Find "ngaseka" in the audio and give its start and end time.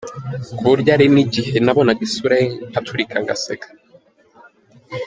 3.23-3.67